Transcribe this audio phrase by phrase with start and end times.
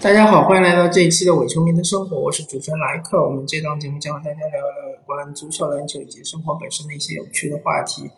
[0.00, 3.20] 大家好，欢迎来到这一期的伪球迷的生活，我是主持人莱克。
[3.20, 4.60] 我们这档节目将和大家聊一聊
[4.92, 8.08] 有关足球、篮球以及生活本身的一些有趣的话题。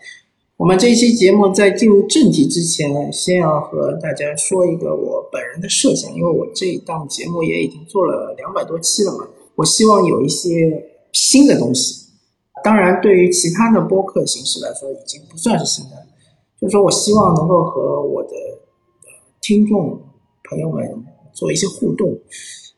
[0.58, 12.10] 我们这一期节目在进入正题之前，先要和大家说一个我本人的设想，因为我这一档节目也已经做了两百多期了嘛，我希望有一些新的东西。
[12.62, 15.96] 当然，对于其他的播客形式来说，已经不算是新的。
[16.60, 18.30] 就是说我希望能够和我的
[19.40, 19.98] 听众
[20.50, 22.18] 朋友们做一些互动。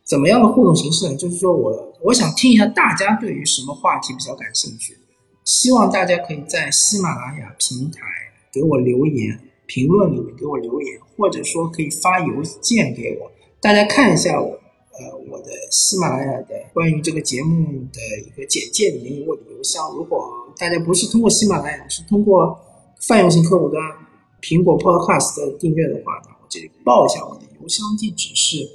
[0.05, 1.15] 怎么样的互动形式呢？
[1.17, 4.99] 就是说我我想听一下大家对于什么话题比较感兴趣。
[5.45, 8.01] 希望大家可以在喜马拉雅平台
[8.53, 13.31] 给我留言，评论里面给我留言，或者说可以发邮件给我。
[13.61, 19.93] 大家看一下我，呃，我的喜马拉雅的关于这个节目的一个简介里面有我的邮箱。
[19.95, 20.29] 如果
[20.59, 22.57] 大家不是通过喜马拉雅，是通过
[23.01, 23.83] 泛用型客户端
[24.41, 28.69] 苹果 Podcast 订阅的话呢，我这里报一下我邮箱地址是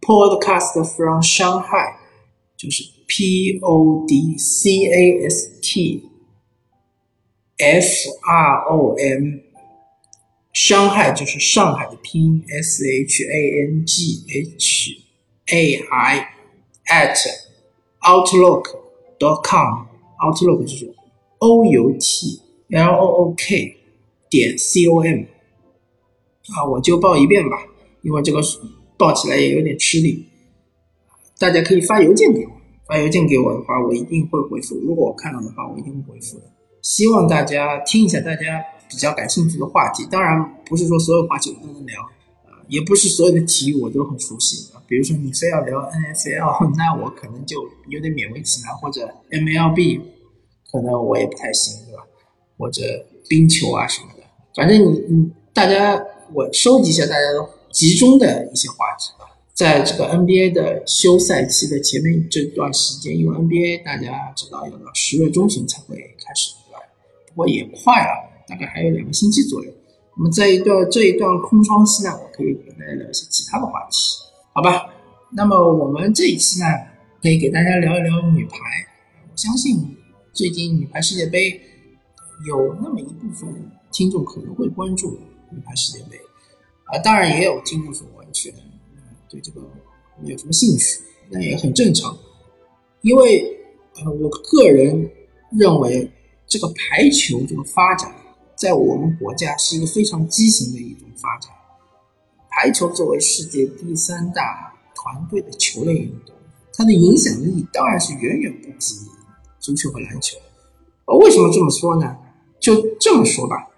[0.00, 1.94] Podcast from Shanghai，
[2.56, 2.84] 就是。
[3.12, 6.04] P O D C A S T
[7.58, 7.86] F
[8.22, 9.40] R O M，
[10.52, 15.02] 伤害就是上海的拼音 S H A N G H
[15.52, 16.28] A I
[16.86, 17.16] at
[18.02, 18.66] outlook
[19.18, 19.88] dot com
[20.20, 20.94] outlook 就是
[21.38, 22.40] O U T
[22.70, 23.74] L O O K
[24.30, 25.24] 点 C O M
[26.54, 27.66] 啊，我就报一遍吧，
[28.02, 28.40] 因为这个
[28.96, 30.26] 报起来也有点吃力，
[31.38, 32.52] 大家可以发邮件给我。
[32.86, 34.74] 发邮件给我的话，我一定会回复。
[34.76, 36.44] 如果我看到的话，我一定会回复的。
[36.82, 40.04] 希望大家听一下大家比较感兴趣的话题。
[40.10, 42.02] 当然，不是说所有话题我都能聊，
[42.46, 44.68] 啊，也不是所有的体育我都很熟悉。
[44.88, 50.00] 比如说你非要聊 NFL， 那我可能就有点勉为其难；或者 MLB，
[50.72, 52.02] 可能我也不太行，对吧？
[52.58, 52.82] 或者
[53.28, 54.24] 冰球啊什么的，
[54.56, 56.02] 反正你你大家，
[56.34, 59.12] 我收集一下大家的集中的一些话题。
[59.52, 66.78] 在这个 NBA 的休赛期的前面这段时间，因为 NBA 大家知道要到十月中旬才会开始，对吧？
[67.28, 69.70] 不过也快了，大概还有两个星期左右。
[70.16, 73.98] 那么在一段这一段空窗期呢，我可以跟大家聊一些其他的话题，
[74.54, 74.86] 好吧？
[75.32, 76.66] 那么我们这一期呢，
[77.22, 78.56] 可以给大家聊一聊女排。
[79.30, 79.94] 我相信
[80.32, 81.60] 最近女排世界杯
[82.48, 85.18] 有那么一部分听众可能会关注
[85.50, 86.18] 女排世界杯，
[86.92, 88.52] 啊，当然也有听众是完全。
[89.28, 89.60] 对这个
[90.20, 92.18] 没有什么兴趣，那也很正常，
[93.02, 93.56] 因为
[93.94, 95.08] 呃，我个人
[95.52, 96.10] 认为
[96.48, 98.12] 这个排球这个发展
[98.56, 101.52] 在我们国家是一个非常畸形的一种发展。
[102.50, 106.34] 排球作为世界第三大团队的球类运动，
[106.74, 108.96] 它的影响力当然是远远不及
[109.60, 110.36] 足球和篮球。
[111.04, 112.16] 呃，为什么这么说呢？
[112.58, 113.69] 就这么说吧，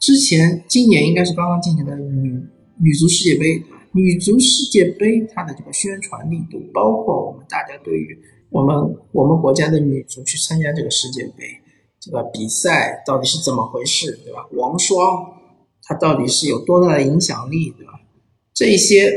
[0.00, 2.40] 之前今年应该是刚刚进行的女
[2.80, 3.62] 女足世界杯。
[3.92, 8.16] 女足世界杯，它的这个宣传力度，包括我们大家对于
[8.50, 8.76] 我们
[9.12, 11.44] 我们国家的女足去参加这个世界杯，
[11.98, 14.46] 这个比赛到底是怎么回事，对吧？
[14.52, 14.98] 王霜
[15.82, 17.94] 她到底是有多大的影响力，对吧？
[18.52, 19.10] 这些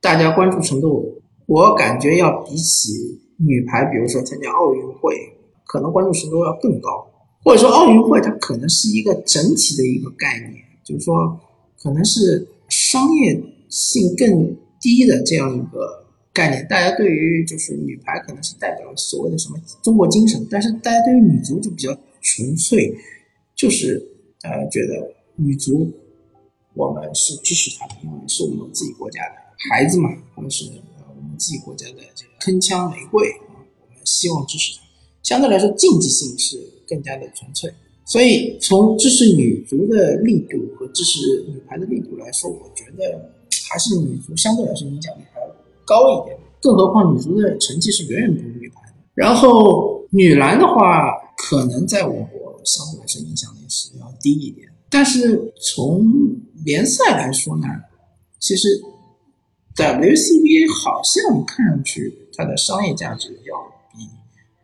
[0.00, 2.92] 大家关注程度，我感觉要比起
[3.38, 5.14] 女排，比如说参加奥运会，
[5.66, 7.10] 可能关注程度要更高。
[7.44, 11.38] 或者说奥运会它可能是一个整体的一个概念，就是说
[11.76, 13.54] 可能是商业。
[13.70, 22.96] 性更低的这样一个概念，大家对于就是女排可能是代表所谓的什么中国精神，但是大家对于女足就比较纯粹，
[23.56, 24.00] 就是
[24.40, 25.90] 大家觉得女足
[26.74, 29.34] 我们是支持她的，因为是我们自己国家的
[29.68, 34.84] 孩子嘛，或者是我们自己国家的这个铿锵玫瑰啊，我们希望支持她。
[35.24, 36.58] 相对来说，竞技性是
[36.88, 37.72] 更加的纯粹，
[38.04, 43.30] 所以从支持女足的力度和支持女排的力度来说，我觉得。
[43.66, 45.46] 还是女足相对来说影响力还要
[45.86, 48.94] 高一点，更何况女足的成绩是远远不如女排的。
[49.14, 54.68] 然后女篮的话，可能在我国相对来说影响力是要低一点。
[54.90, 56.06] 但是从
[56.64, 57.66] 联赛来说呢，
[58.38, 58.68] 其实
[59.76, 63.56] WCBA 好像看上去它的商业价值要
[63.92, 64.04] 比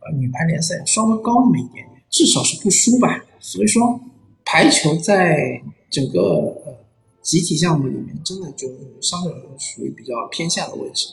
[0.03, 3.25] 呃女排联赛稍微高那么一点，至少是不输吧。
[3.39, 4.01] 所以说
[4.45, 6.21] 排球在整个
[6.67, 6.81] 呃。
[7.23, 8.67] 集体项目里面，真的就
[9.03, 11.07] 相对来说属于比较偏下的位置，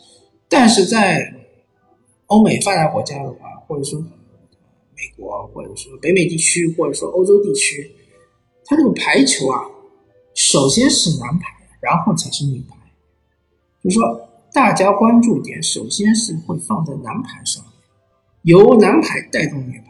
[0.47, 1.33] 但是在
[2.27, 7.91] 欧美发达国家的话，或者说美国，或者说北美地区，或者说欧洲地区，
[8.65, 9.59] 它这个排球啊，
[10.33, 11.49] 首先是男排，
[11.81, 12.77] 然后才是女排，
[13.83, 17.73] 就是说大家关注点首先是会放在男排上面，
[18.43, 19.86] 由男排带动女排，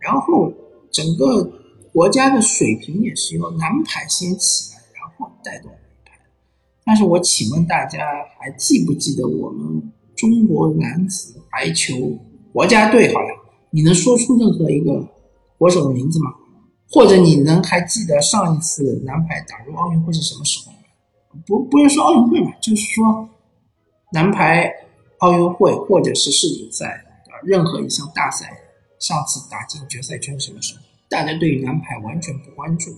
[0.00, 0.52] 然后
[0.90, 1.44] 整个
[1.92, 4.78] 国家的水平也是由男排先起来。
[4.94, 6.12] 然后带动女排，
[6.84, 7.98] 但是我请问大家，
[8.38, 11.94] 还记不记得我们中国男子排球
[12.52, 13.12] 国家队？
[13.14, 13.28] 好了，
[13.70, 15.08] 你能说出任何一个
[15.56, 16.30] 国手的名字吗？
[16.90, 20.72] 或者你能还记得上一次男排打入奥运会是什么时候？
[21.46, 23.28] 不，不是说奥运会嘛，就是说
[24.12, 24.70] 男排
[25.18, 28.50] 奥运会或者是世锦赛啊，任何一项大赛，
[28.98, 30.80] 上次打进决赛圈什么时候？
[31.08, 32.94] 大家对于男排完全不关注，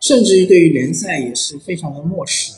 [0.00, 2.54] 甚至于对于联赛也是非常的漠视。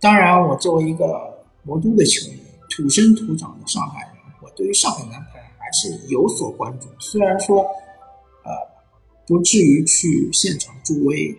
[0.00, 2.38] 当然，我作为一个魔都的球迷，
[2.68, 6.88] 土生土长的上海人，我对于上海男排还是有所关注。
[6.98, 7.60] 虽然说，
[8.44, 8.50] 呃，
[9.26, 11.32] 不至于去现场助威，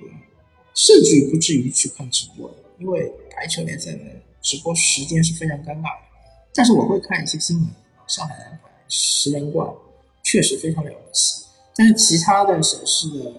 [0.73, 2.49] 甚至于不至于去看直播，
[2.79, 3.99] 因为排球联赛的
[4.41, 6.05] 直播时间是非常尴尬的。
[6.53, 7.67] 但是我会看一些新闻，
[8.07, 9.67] 上海男排十连冠
[10.33, 11.45] 确实非常了不起。
[11.75, 13.31] 但是其他的省市的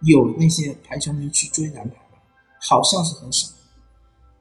[0.00, 2.18] 有那些排球迷去追男排吗？
[2.62, 3.46] 好像是很少。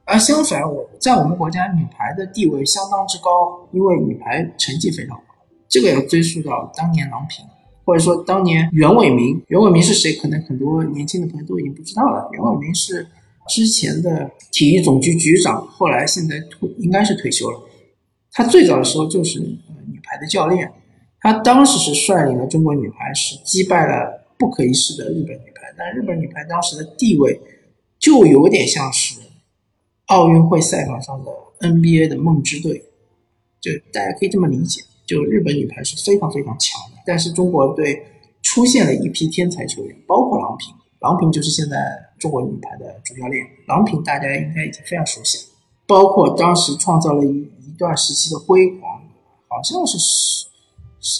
[0.05, 5.23] 而相反，我在我们国家女排的地位相当之高，因为女排成绩非常好。
[5.67, 7.45] 这个要追溯到当年郎平，
[7.83, 9.43] 或者说当年袁伟民。
[9.49, 10.13] 袁伟民是谁？
[10.13, 12.29] 可能很多年轻的朋友都已经不知道了。
[12.31, 13.05] 袁伟民是
[13.49, 17.59] 之前的体育总局局长，后来现在退应该是退休了。
[18.31, 19.39] 他最早的时候就是
[20.21, 20.71] 的教练。
[21.19, 25.73] 他当时是率领了中国女排，是击败了不可一世的日本女排。
[25.77, 27.39] 但日本女排当时的地位，
[27.99, 29.19] 就有点像是
[30.07, 32.85] 奥运会赛场上的 NBA 的梦之队，
[33.59, 34.81] 就大家可以这么理解。
[35.05, 38.01] 就日本女排是非常非常强的，但是中国队
[38.41, 40.73] 出现了一批天才球员，包括郎平。
[40.99, 41.77] 郎平就是现在
[42.19, 43.45] 中国女排的主教练。
[43.67, 45.53] 郎平大家应该已经非常熟悉了，
[45.85, 49.00] 包括当时创造了一一段时期的辉煌，
[49.51, 50.47] 好像是是。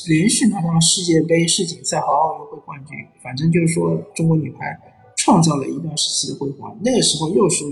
[0.07, 4.79] 连续拿到了世界杯、世锦赛和奥运会冠军，反正就是说中国女排
[5.17, 6.79] 创造了一段时期的辉煌。
[6.83, 7.65] 那个时候又是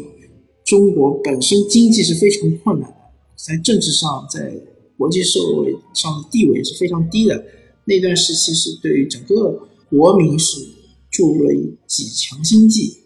[0.65, 2.97] 中国本身经济是非常困难的，
[3.35, 4.59] 在政治上、在
[4.97, 7.45] 国际社会上的地位是非常低的。
[7.85, 10.59] 那段时期是对于整个国民是
[11.11, 13.03] 注入了一剂强心剂，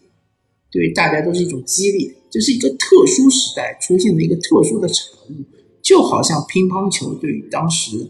[0.71, 2.13] 对于大家都是一种激励。
[2.31, 5.44] 这是一个特殊时代出现的一个特殊的产物，
[5.83, 8.09] 就好像乒乓球对于当时。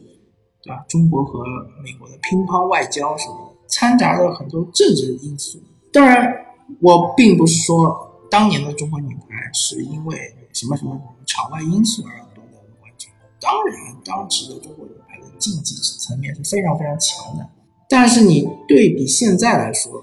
[0.66, 0.86] 对吧？
[0.88, 1.44] 中国和
[1.84, 5.60] 美国的乒乓外交什么，掺杂了很多政治因素。
[5.92, 6.34] 当然，
[6.80, 10.18] 我并不是说当年的中国女排是因为
[10.54, 13.12] 什么什么场外因素而夺得冠军。
[13.42, 13.76] 当然，
[14.06, 17.46] 当时的中国女排的竞技层面是非常非常强的。
[17.90, 20.02] 但是你对比现在来说，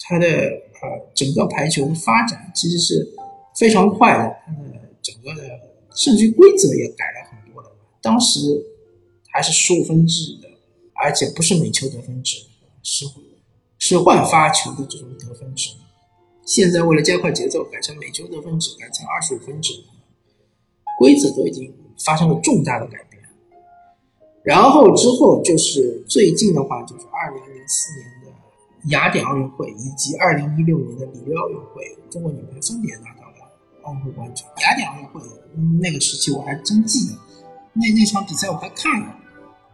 [0.00, 3.08] 它的呃整个排球的发展其实是
[3.56, 4.36] 非常快的。
[4.44, 5.48] 它的整个的
[5.94, 7.70] 甚至规则也改了很多的。
[8.00, 8.66] 当时。
[9.34, 10.48] 还是十五分制的，
[10.92, 12.36] 而且不是每球得分制，
[12.82, 13.06] 是
[13.78, 15.70] 是换发球的这种得分制。
[16.44, 19.72] 现在为了加快节奏，改成每球得分制，改成二十五分制，
[20.98, 21.74] 规则都已经
[22.04, 23.22] 发生了重大的改变。
[24.44, 33.11] 然后之后就是最近的话，就是二零零四年的雅典奥运会以及二零一六年的里约奥运会，中国女排分别拿
[33.82, 34.46] 奥运会冠军。
[34.62, 35.20] 雅典奥运会
[35.80, 37.18] 那个时期我还真记得，
[37.72, 39.16] 那那场比赛我还看了。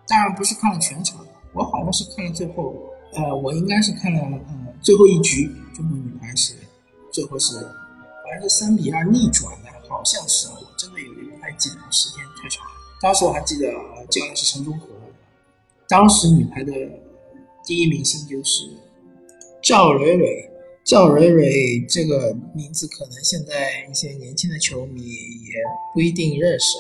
[0.07, 2.75] 当然不是看了全场，我好像是看了最后，
[3.15, 6.55] 呃，我应该是看了呃最后一局，中国女排是
[7.13, 12.71] 最后是好像是三比二逆转的，好像是，我真的有点不太记得，时间太长了。
[13.03, 13.71] 当时我还记得
[14.11, 14.89] 教练是陈忠和，
[15.87, 16.73] 当时女排的
[17.65, 18.65] 第一明星就是
[19.63, 20.48] 赵蕊蕊，
[20.89, 25.53] 赵蕊蕊这个名字可能现在一些年轻的球迷也
[25.93, 26.79] 不一定认识。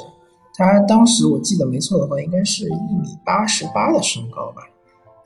[0.54, 4.62] 他当时我记得没错的话，应该是一米八十八的身高吧，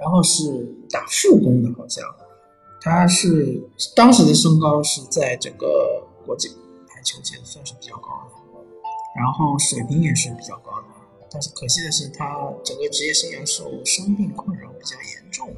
[0.00, 0.42] 然后是
[0.90, 2.04] 打副攻的，好像。
[2.80, 3.62] 他是
[3.94, 6.48] 当时的身高是在整个国际
[6.88, 8.34] 排球界算是比较高的，
[9.16, 10.88] 然后水平也是比较高的，
[11.30, 15.48] 但是可惜的是他整个职业生涯受伤病困扰比较严重，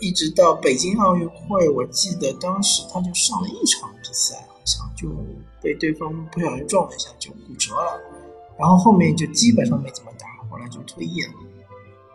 [0.00, 5.08] 一直到北京奥运会，我记得当时他就上了一场比赛，好像就
[5.62, 8.00] 被对方不小心撞了一下就骨折了。
[8.58, 11.32] 然后后面就基本上没怎么打，后来就退役了。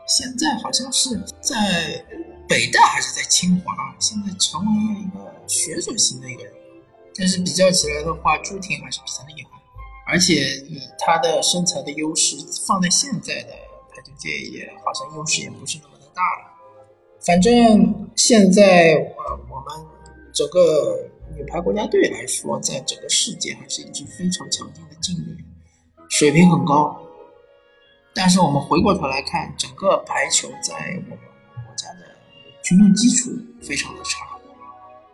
[0.07, 2.03] 现在好像是在
[2.47, 6.53] 北大还是在清华，现在成为了一个选手型的一个人。
[7.15, 9.49] 但是比较起来的话，朱婷还是比较厉害，
[10.07, 13.53] 而且以她的身材的优势，放在现在的
[13.89, 16.50] 排球界也好像优势也不是那么的大了。
[17.25, 19.87] 反正现在呃，我们
[20.33, 25.37] 整个女排国家队来说，在整个世界还是一支非常强劲的劲旅。
[26.09, 26.99] 水平很高，
[28.15, 30.73] 但是我们回过头来看，整个排球在
[31.09, 31.19] 我们
[31.65, 31.99] 国家的
[32.63, 34.25] 群众基础非常的差，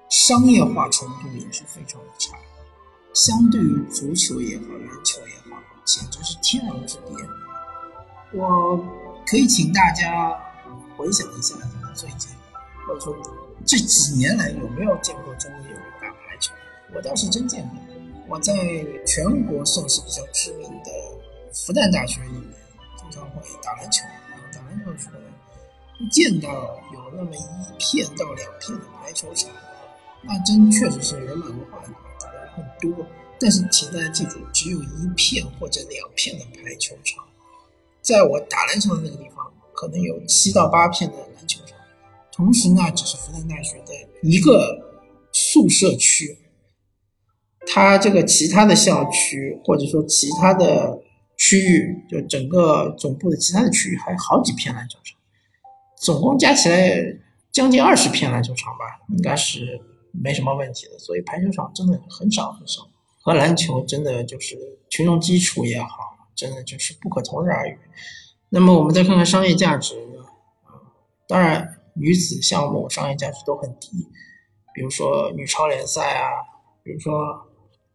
[0.09, 2.37] 商业化程度也是非常的差，
[3.13, 8.39] 相对于足球也好，篮球也好，简直是天壤之别。
[8.39, 8.77] 我
[9.25, 10.35] 可以请大家
[10.97, 11.55] 回想一下，
[11.97, 12.29] 最近
[12.87, 13.13] 或者说
[13.65, 16.53] 这几年来有没有见过中国有人打排球？
[16.93, 17.79] 我倒是真见过。
[18.29, 18.53] 我在
[19.05, 20.91] 全国算是比较知名的
[21.53, 22.53] 复旦大学里面，
[22.99, 24.03] 经常会打篮球。
[24.53, 25.13] 打篮球的时候，
[25.97, 29.49] 会见到有那么一片到两片的排球场，
[30.21, 31.81] 那真确实是人满为患，
[32.19, 33.05] 打的人很多。
[33.39, 37.25] 但是请大家记住，只有一片或者两片的排球场。
[38.01, 41.66] 在我打篮球的那个地方，可能有七到八片的篮球场。
[42.37, 44.77] 同时呢，只是复旦大学的一个
[45.33, 46.37] 宿舍区。
[47.65, 51.01] 它这个其他的校区，或者说其他的
[51.35, 55.17] 区域，就整个总部的其他的区域，还有好几片篮球场，
[55.99, 56.95] 总共加起来
[57.51, 60.99] 将近二十片篮球场吧，应该是没什么问题的。
[60.99, 62.87] 所以排球场真的很少很少，
[63.21, 64.55] 和篮球真的就是
[64.89, 65.89] 群众基础也好，
[66.35, 67.77] 真的就是不可同日而语。
[68.49, 69.95] 那么我们再看看商业价值，
[70.63, 70.79] 啊，
[71.27, 74.07] 当然女子项目商业价值都很低，
[74.73, 76.29] 比如说女超联赛啊，
[76.83, 77.13] 比如说。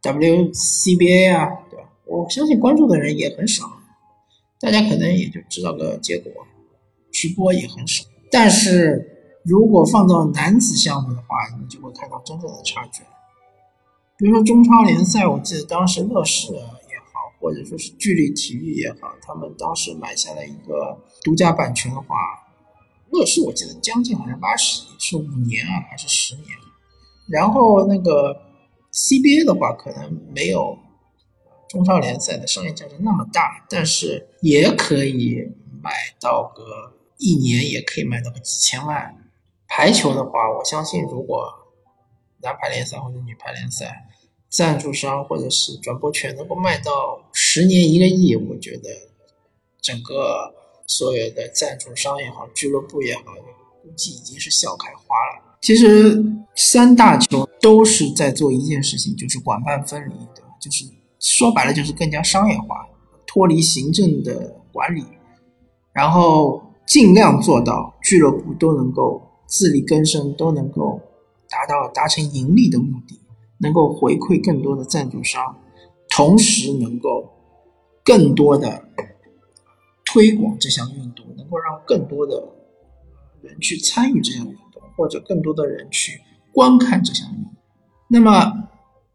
[0.04, 1.88] WCBA 啊，对吧？
[2.06, 3.70] 我相信关注的人也很少，
[4.58, 6.44] 大家可能也就知道个结果，
[7.12, 8.04] 直播也很少。
[8.28, 13.04] 但是如果放到男子项目的话，你就会看到真正的差距。
[14.16, 22.16] 比如说中超联赛，我记得当时乐视也好，或者说是聚力体育也好，他们当时买下了一个独家版权的话，
[23.12, 26.46] 乐视我记得将近好像八十亿，是五年啊还是十年？
[27.28, 28.50] 然后那个。
[28.94, 30.78] CBA 的话可能没有
[31.66, 35.48] 中超联赛的商业价值那么大，但是也可以
[35.82, 35.90] 买
[36.20, 39.16] 到个一年也可以买到个几千万。
[39.66, 41.42] 排球的话，我相信如果
[42.42, 44.10] 男排联赛或者女排联赛
[44.50, 48.90] 赞助商或者是转播权能够卖到十年一个亿，我觉得
[49.80, 50.54] 整个
[50.86, 53.22] 所有的赞助商也好，俱乐部也好，
[53.82, 55.56] 估计已经是笑开花了。
[55.60, 56.22] 其实
[56.56, 60.84] 三大球都是在做一件事情，就是管办分离的，就是
[61.20, 62.86] 说白了就是更加商业化，
[63.26, 65.04] 脱离行政的管理，
[65.92, 71.00] 然后尽量做到俱乐部都能够自力更生，都能够
[71.48, 73.20] 达到达成盈利的目的，
[73.58, 75.56] 能够回馈更多的赞助商，
[76.10, 77.30] 同时能够
[78.04, 78.84] 更多的
[80.12, 82.42] 推广这项运动，能够让更多的
[83.40, 84.60] 人去参与这项运动。
[84.94, 86.20] 或者更多的人去
[86.52, 87.54] 观看这项运动。
[88.10, 88.68] 那么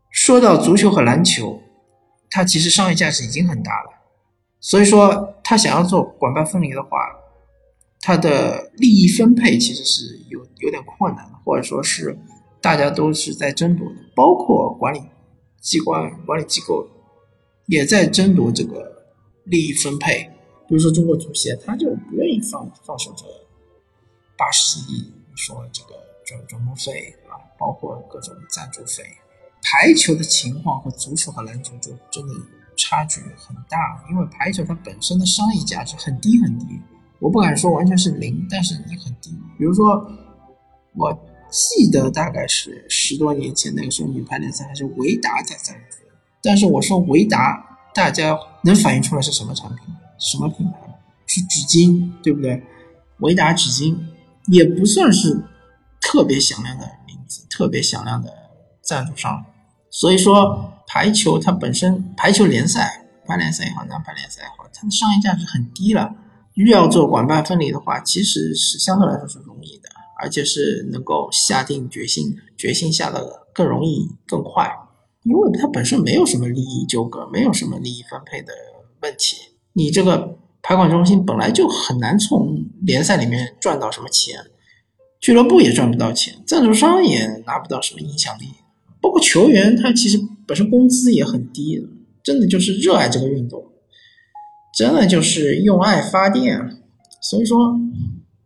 [0.10, 1.62] 说到足球和篮球，
[2.32, 3.92] 它其实商业价值已经很大了。
[4.60, 6.90] 所以说，他想要做管办分离的话，
[8.02, 12.18] 它的利益分配其实是有有点困难的，或者说是
[12.60, 15.00] 大家都是在争夺的，包括管理
[15.62, 16.88] 机关、管理机构
[17.68, 19.06] 也在争夺这个
[19.46, 20.28] 利益分配。
[20.68, 23.26] 比如说中国足协，他就不愿意放放手这
[24.38, 25.14] 八十亿。
[25.40, 25.90] 说这个
[26.26, 29.04] 转转播费啊，包括各种赞助费，
[29.62, 32.34] 排球的情况和足球和篮球就真的
[32.76, 36.66] 差距很大，因为排球它本身的商业价值很低很低，
[37.20, 39.30] 我不敢说完全是零，但是你很低。
[39.60, 40.12] 比如说，
[40.96, 41.14] 我
[41.52, 45.98] 记得大概是十多年前那个时候，女排联赛还是维达在赞助，
[46.42, 50.00] 但是我说维达，大家能反映出来是什么产品吗？
[50.20, 50.78] 什么品牌？
[51.26, 52.64] 是纸巾，对不对？
[53.20, 53.98] 维达纸巾。
[54.50, 55.44] 也不算是
[56.00, 58.34] 特别响亮的名字，特别响亮的
[58.82, 59.44] 赞助商。
[59.92, 66.16] 所以说，排球它本身，排球联赛、排联赛也好，男排联赛也好，它的商业价值很低了。
[66.54, 69.90] 欲要做管办分离的话，其实是相对来说是容易的，
[70.22, 74.72] 而且是能够下定决心，决心下的更容易、更快，
[75.24, 78.54] 因为它本身没有什么利益纠葛，没有什么利益分配的
[79.02, 79.36] 问题。
[79.78, 80.36] 你这个。
[80.64, 84.38] 排管中心本来就很难从联赛里面赚到什么钱，
[85.22, 88.48] 俱乐部也赚不到钱，赞助商也拿不到什么影响力，
[89.00, 91.88] 包括球员他其实本身工资也很低，
[92.22, 93.64] 真的就是热爱这个运动，
[94.78, 96.82] 真的就是用爱发电。
[97.22, 97.80] 所以说，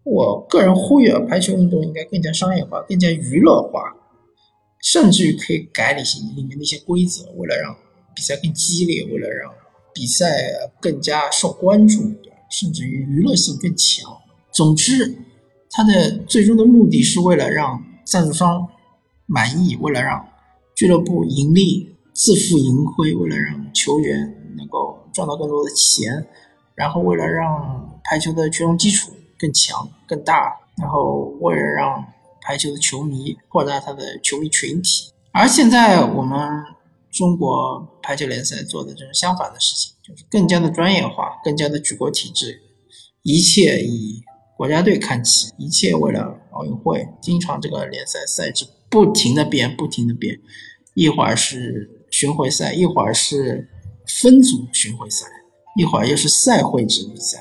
[0.03, 3.81] 我个人呼吁啊，排球运动应该更加商业化，更加娱乐化，
[4.79, 6.03] 甚至于可以改里
[6.35, 7.75] 里面的一些规则，为了让
[8.13, 9.51] 比赛更激烈，为了让。
[9.93, 12.13] 比赛更加受关注，
[12.49, 14.11] 甚至于娱乐性更强。
[14.51, 15.17] 总之，
[15.69, 18.67] 它的最终的目的是为了让赞助商
[19.25, 20.27] 满意，为了让
[20.75, 26.27] 俱乐部盈利、自负盈亏，为了让球员能够赚到更多的钱，
[26.75, 32.03] 然后为了让排球的群众基础更强、更大，然后为了让
[32.41, 35.11] 排球的球迷，扩大他的球迷群体。
[35.31, 36.37] 而现在我们
[37.11, 42.61] 中国排球联赛做的就是相反的事情，就是更加的专业化，更加的举国体制，
[43.23, 44.21] 一切以
[44.57, 47.07] 国家队看齐，一切为了奥运会。
[47.21, 50.39] 经常这个联赛赛制不停的变，不停的变，
[50.93, 53.69] 一会儿是巡回赛，一会儿是
[54.07, 55.27] 分组巡回赛，
[55.77, 57.39] 一会儿又是赛会制比赛，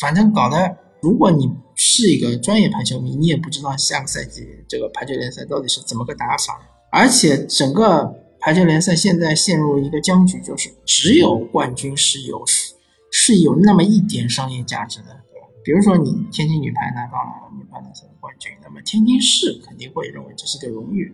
[0.00, 0.78] 反正搞得。
[1.02, 6.58] 如果你是一个专业排球迷，你也不知道下个赛季这个排球联赛到底是怎么个打法。
[6.90, 8.12] 而且整个
[8.46, 12.76] 排球联赛现在陷入一个僵局，就是只有冠军是有是
[13.10, 15.48] 是有那么一点商业价值的，对吧？
[15.64, 21.12] 比如说你天津女排拿到了女排联赛的冠军，那么天津市肯定会认为这是个荣誉，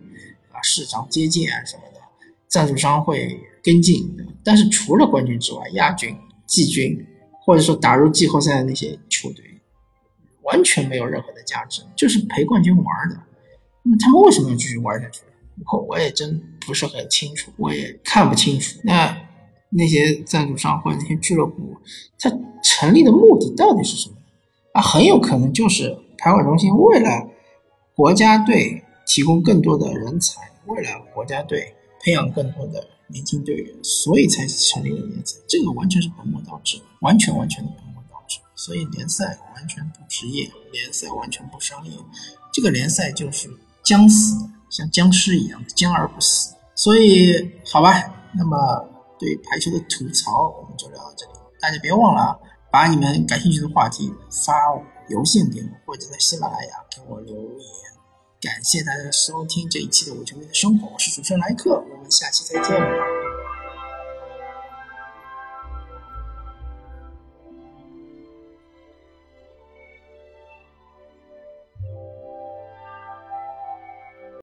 [0.51, 1.99] 啊，市长接见啊什么的，
[2.47, 4.15] 赞助商会跟进。
[4.43, 7.03] 但是除了冠军之外，亚军、季军，
[7.43, 9.43] 或者说打入季后赛的那些球队。
[10.43, 13.15] 完全没有任何的价值，就是陪冠军玩的。
[13.81, 15.23] 那么他们为什么要继续玩下去？
[15.71, 18.79] 我我也真不是很清楚，我也看不清楚。
[18.83, 19.15] 那
[19.69, 21.77] 那些赞助商或者那些俱乐部，
[22.19, 22.31] 它
[22.63, 24.15] 成立的目的到底是什么？
[24.73, 27.27] 啊，很有可能就是排管中心为了
[27.95, 35.37] 国家队提供更多的人才，为了国家队培养更多的年轻队员，所以才成立了联赛。
[35.47, 38.39] 这个完全是本末倒置，完全完全的本末倒置。
[38.55, 41.91] 所以联赛完全不职业，联赛完全不商业，
[42.51, 43.49] 这个联赛就是
[43.83, 44.35] 将死，
[44.73, 46.55] 像僵尸一样的僵而不死。
[46.73, 47.93] 所以好吧，
[48.35, 48.57] 那么
[49.19, 52.39] 对排球的吐槽我们就聊到这里，大家别忘了啊
[52.71, 54.11] 把你们感兴趣的话题
[54.43, 54.53] 发
[55.09, 57.67] 邮件给我，或者在喜马拉雅给我留言。
[58.41, 63.12] 感谢大家收听这一期的《我球迷的生活》，我是主持人莱克，我们下期再见。